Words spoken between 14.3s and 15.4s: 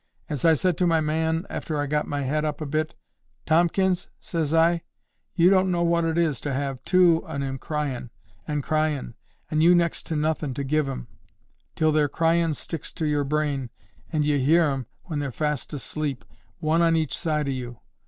hear 'em when they're